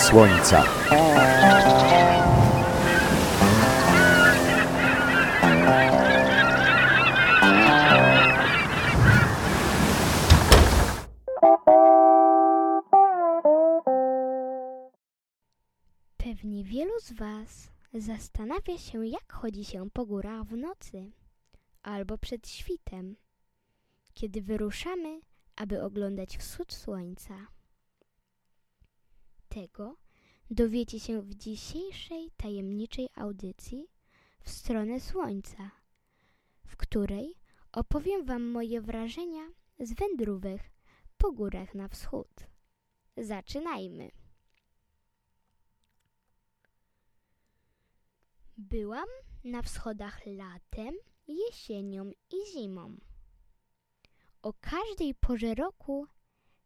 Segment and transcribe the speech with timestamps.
[0.00, 0.64] słońca.
[16.16, 21.12] Pewnie wielu z Was zastanawia się, jak chodzi się po górach w nocy
[21.82, 23.16] albo przed świtem,
[24.14, 25.20] kiedy wyruszamy,
[25.56, 27.59] aby oglądać wschód słońca.
[29.50, 29.96] Tego
[30.50, 33.88] dowiecie się w dzisiejszej tajemniczej audycji
[34.40, 35.70] w stronę słońca,
[36.66, 37.34] w której
[37.72, 39.42] opowiem Wam moje wrażenia
[39.80, 40.62] z wędrówek
[41.18, 42.46] po górach na wschód.
[43.16, 44.10] Zaczynajmy!
[48.56, 49.08] Byłam
[49.44, 50.94] na wschodach latem,
[51.28, 52.96] jesienią i zimą.
[54.42, 56.06] O każdej porze roku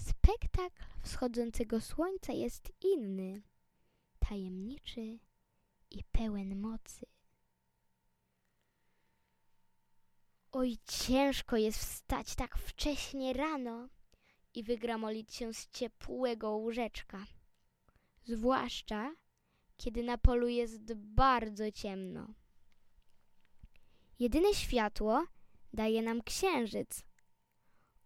[0.00, 3.42] spektakl wschodzącego słońca jest inny,
[4.18, 5.18] tajemniczy
[5.90, 7.06] i pełen mocy.
[10.52, 13.88] Oj, ciężko jest wstać tak wcześnie rano
[14.54, 17.26] i wygramolić się z ciepłego łóżeczka.
[18.24, 19.14] Zwłaszcza,
[19.76, 22.34] kiedy na polu jest bardzo ciemno.
[24.18, 25.26] Jedyne światło
[25.72, 27.04] daje nam księżyc,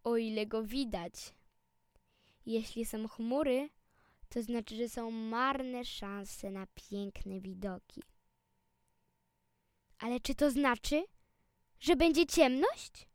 [0.04, 1.34] o ile go widać.
[2.46, 3.70] Jeśli są chmury,
[4.28, 8.02] to znaczy, że są marne szanse na piękne widoki.
[9.98, 11.04] Ale czy to znaczy,
[11.80, 13.08] że będzie ciemność?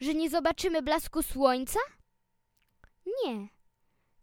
[0.00, 1.78] Że nie zobaczymy blasku słońca?
[3.24, 3.48] Nie.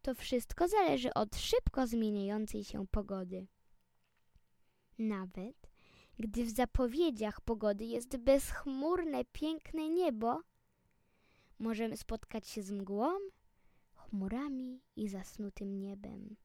[0.01, 3.47] To wszystko zależy od szybko zmieniającej się pogody.
[4.97, 5.71] Nawet
[6.21, 10.41] gdy w zapowiedziach pogody jest bezchmurne, piękne niebo,
[11.59, 13.11] możemy spotkać się z mgłą,
[14.11, 16.35] chmurami i zasnutym niebem.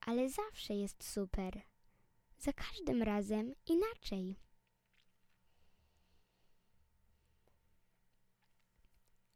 [0.00, 1.60] Ale zawsze jest super.
[2.38, 4.36] Za każdym razem inaczej.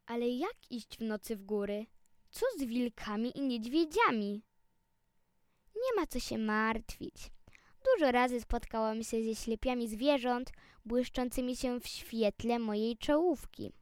[0.06, 1.86] Ale jak iść w nocy w góry?
[2.30, 4.42] Co z wilkami i niedźwiedziami?
[5.74, 7.30] Nie ma co się martwić.
[7.84, 10.52] Dużo razy spotkałam się ze ślepiami zwierząt
[10.84, 13.72] błyszczącymi się w świetle mojej czołówki.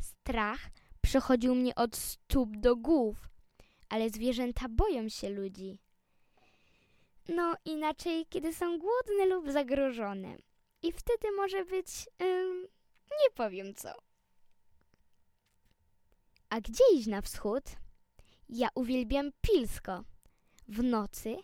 [0.00, 0.70] Strach
[1.02, 3.16] przechodził mnie od stóp do głów,
[3.88, 5.78] ale zwierzęta boją się ludzi.
[7.28, 10.36] No, inaczej, kiedy są głodne lub zagrożone.
[10.82, 11.86] I wtedy może być.
[12.22, 12.62] Ym,
[13.10, 13.88] nie powiem co.
[16.50, 17.64] A gdzie iść na wschód?
[18.48, 20.04] Ja uwielbiam Pilsko.
[20.68, 21.36] W nocy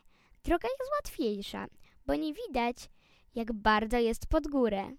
[0.45, 1.67] droga jest łatwiejsza,
[2.07, 2.77] bo nie widać,
[3.35, 4.97] jak bardzo jest pod górę.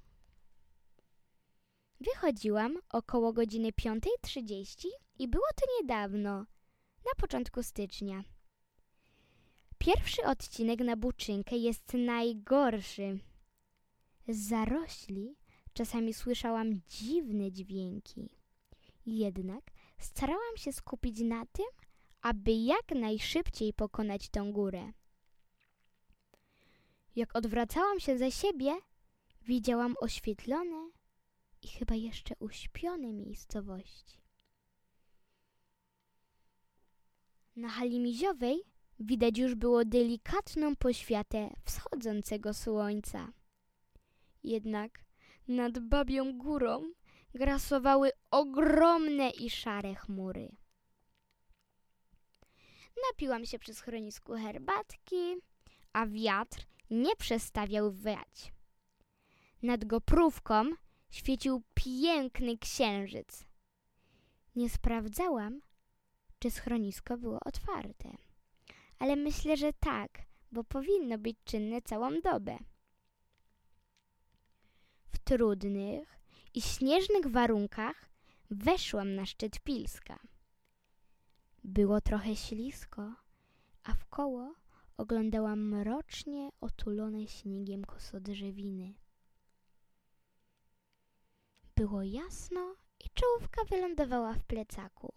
[1.99, 4.87] Wychodziłam około godziny 5.30
[5.19, 6.45] i było to niedawno,
[7.05, 8.23] na początku stycznia.
[9.77, 13.19] Pierwszy odcinek na Buczynkę jest najgorszy.
[14.27, 15.35] Z zarośli
[15.73, 18.29] czasami słyszałam dziwne dźwięki.
[19.05, 21.65] Jednak starałam się skupić na tym,
[22.21, 24.91] aby jak najszybciej pokonać tę górę.
[27.15, 28.75] Jak odwracałam się za siebie,
[29.41, 30.89] widziałam oświetlone
[31.79, 34.17] chyba jeszcze uśpione miejscowości.
[37.55, 38.61] Na hali miziowej
[38.99, 43.31] widać już było delikatną poświatę wschodzącego słońca.
[44.43, 45.05] Jednak
[45.47, 46.83] nad babią górą
[47.33, 50.55] grasowały ogromne i szare chmury.
[53.11, 55.35] Napiłam się przy schronisku herbatki,
[55.93, 58.53] a wiatr nie przestawiał wiać.
[59.61, 60.65] Nad goprówką
[61.15, 63.45] świecił piękny księżyc.
[64.55, 65.61] Nie sprawdzałam,
[66.39, 68.17] czy schronisko było otwarte,
[68.99, 70.11] ale myślę, że tak,
[70.51, 72.57] bo powinno być czynne całą dobę.
[75.07, 76.19] W trudnych
[76.53, 78.09] i śnieżnych warunkach
[78.49, 80.19] weszłam na szczyt Pilska.
[81.63, 83.15] Było trochę ślisko,
[83.83, 84.55] a w koło
[84.97, 89.04] oglądałam mrocznie otulone śniegiem kosodrzewiny.
[91.75, 92.75] Było jasno
[93.05, 95.13] i czołówka wylądowała w plecaku.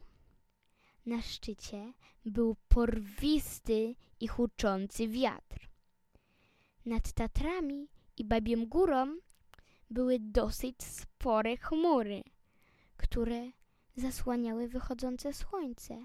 [1.07, 1.93] Na szczycie
[2.25, 5.69] był porwisty i huczący wiatr.
[6.85, 9.17] Nad Tatrami i Babiem Górą
[9.91, 12.23] były dosyć spore chmury,
[12.97, 13.51] które
[13.97, 16.05] zasłaniały wychodzące słońce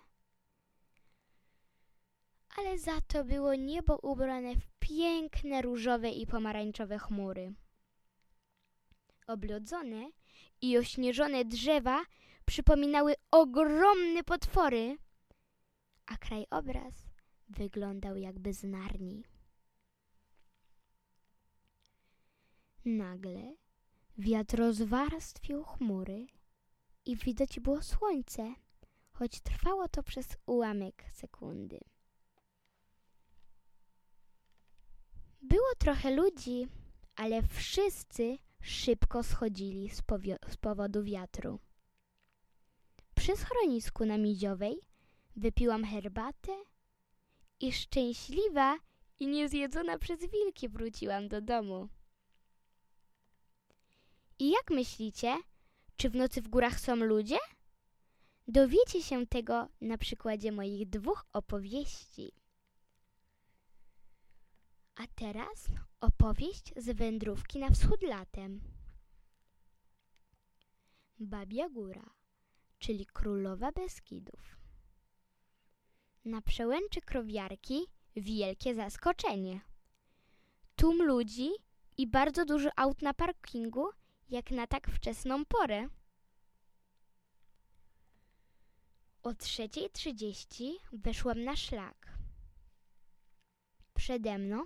[2.57, 7.53] ale za to było niebo ubrane w piękne różowe i pomarańczowe chmury.
[9.27, 10.09] Oblodzone
[10.61, 12.05] i ośnieżone drzewa
[12.45, 14.97] przypominały ogromne potwory,
[16.05, 17.13] a krajobraz
[17.49, 19.23] Wyglądał jakby z Narni.
[22.85, 23.55] Nagle
[24.17, 26.27] wiatr rozwarstwił chmury
[27.05, 28.55] i widać było słońce,
[29.11, 31.79] choć trwało to przez ułamek sekundy.
[35.41, 36.67] Było trochę ludzi,
[37.15, 40.01] ale wszyscy szybko schodzili z,
[40.47, 41.59] z powodu wiatru.
[43.15, 44.79] Przy schronisku na Miziowej
[45.35, 46.51] wypiłam herbatę
[47.59, 48.77] i szczęśliwa
[49.19, 51.89] i niezjedzona przez wilki wróciłam do domu.
[54.39, 55.37] I jak myślicie,
[55.97, 57.37] czy w nocy w górach są ludzie?
[58.47, 62.31] Dowiecie się tego na przykładzie moich dwóch opowieści.
[64.95, 65.67] A teraz
[65.99, 68.61] opowieść z wędrówki na wschód latem.
[71.19, 72.09] Babia Góra,
[72.79, 74.57] czyli królowa Beskidów.
[76.25, 79.61] Na przełęczy krowiarki wielkie zaskoczenie.
[80.75, 81.49] Tłum ludzi
[81.97, 83.89] i bardzo dużo aut na parkingu,
[84.29, 85.87] jak na tak wczesną porę.
[89.23, 92.17] O 3.30 weszłam na szlak.
[93.93, 94.63] Przede mną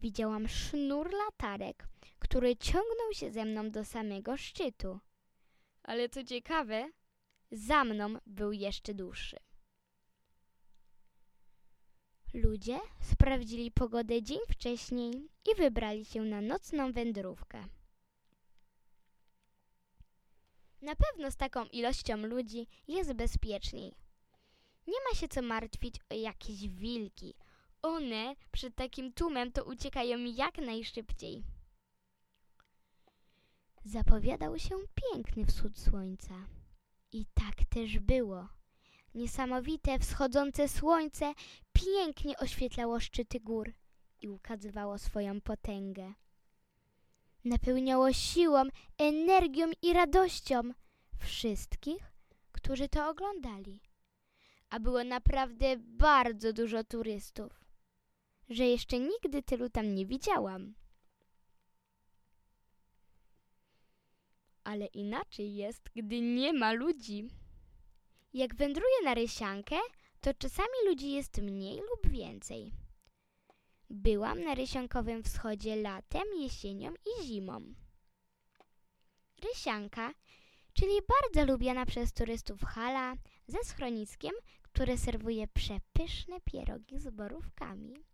[0.00, 1.88] widziałam sznur latarek,
[2.18, 5.00] który ciągnął się ze mną do samego szczytu.
[5.82, 6.90] Ale co ciekawe,
[7.52, 9.36] za mną był jeszcze dłuższy.
[12.34, 17.64] Ludzie sprawdzili pogodę dzień wcześniej i wybrali się na nocną wędrówkę.
[20.82, 23.94] Na pewno z taką ilością ludzi jest bezpieczniej.
[24.86, 27.34] Nie ma się co martwić o jakieś wilki.
[27.82, 31.44] One przed takim tłumem to uciekają jak najszybciej.
[33.84, 36.34] Zapowiadał się piękny wschód słońca.
[37.12, 38.48] I tak też było.
[39.14, 41.34] Niesamowite wschodzące słońce
[41.72, 43.72] pięknie oświetlało szczyty gór
[44.20, 46.14] i ukazywało swoją potęgę.
[47.44, 48.62] Napełniało siłą,
[48.98, 50.60] energią i radością
[51.18, 52.12] wszystkich,
[52.52, 53.80] którzy to oglądali.
[54.70, 57.59] A było naprawdę bardzo dużo turystów,
[58.50, 60.74] że jeszcze nigdy tylu tam nie widziałam.
[64.64, 67.28] Ale inaczej jest, gdy nie ma ludzi.
[68.32, 69.76] Jak wędruję na Rysiankę,
[70.20, 72.72] to czasami ludzi jest mniej lub więcej.
[73.90, 77.74] Byłam na Rysiankowym wschodzie latem, jesienią i zimą.
[79.42, 80.14] Rysianka,
[80.72, 83.14] czyli bardzo lubiana przez turystów hala
[83.46, 84.32] ze schroniskiem,
[84.62, 88.09] które serwuje przepyszne pierogi z borówkami.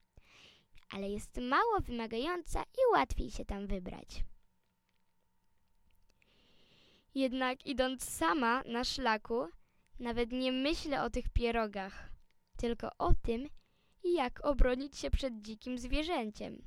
[0.91, 4.25] Ale jest mało wymagająca i łatwiej się tam wybrać.
[7.15, 9.47] Jednak idąc sama na szlaku,
[10.01, 12.11] nawet nie myślę o tych pierogach,
[12.57, 13.49] tylko o tym,
[14.05, 16.63] jak obronić się przed dzikim zwierzęciem.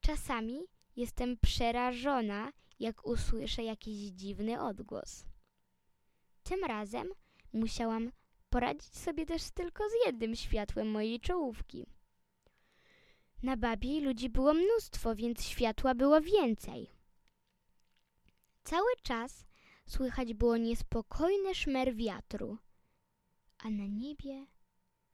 [0.00, 0.60] Czasami
[0.96, 5.24] jestem przerażona, jak usłyszę jakiś dziwny odgłos.
[6.42, 7.08] Tym razem
[7.52, 8.12] musiałam
[8.50, 11.86] poradzić sobie też tylko z jednym światłem mojej czołówki.
[13.44, 16.90] Na babie ludzi było mnóstwo, więc światła było więcej.
[18.62, 19.46] Cały czas
[19.86, 22.58] słychać było niespokojny szmer wiatru,
[23.58, 24.46] a na niebie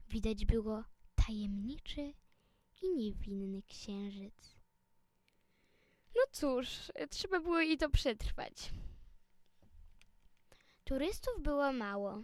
[0.09, 2.13] widać było tajemniczy
[2.83, 4.57] i niewinny księżyc.
[6.15, 8.71] No cóż, trzeba było i to przetrwać.
[10.85, 12.23] Turystów było mało,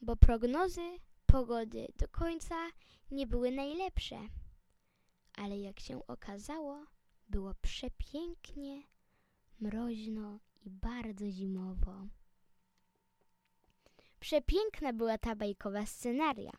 [0.00, 2.54] bo prognozy pogody do końca
[3.10, 4.28] nie były najlepsze.
[5.36, 6.86] Ale jak się okazało,
[7.28, 8.82] było przepięknie,
[9.60, 12.06] mroźno i bardzo zimowo.
[14.20, 16.52] Przepiękna była ta bajkowa scenaria.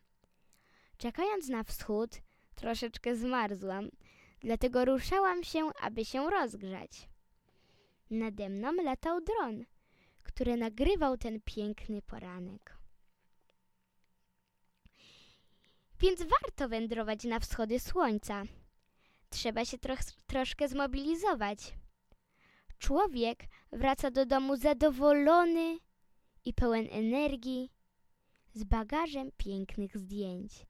[0.98, 2.22] Czekając na wschód,
[2.56, 3.90] troszeczkę zmarzłam,
[4.40, 7.10] dlatego ruszałam się, aby się rozgrzać.
[8.10, 9.66] Nade mną latał dron,
[10.24, 12.78] który nagrywał ten piękny poranek.
[16.00, 18.44] Więc warto wędrować na wschody słońca.
[19.36, 21.74] Trzeba się troch- troszkę zmobilizować.
[22.78, 25.78] Człowiek wraca do domu zadowolony
[26.46, 27.72] i pełen energii,
[28.54, 30.66] z bagażem pięknych zdjęć.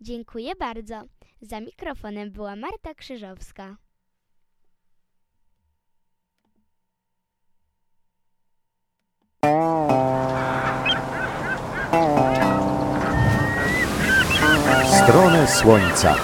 [0.00, 1.02] Dziękuję bardzo.
[1.42, 3.76] Za mikrofonem była Marta Krzyżowska.
[15.02, 16.16] Stronę Słońca.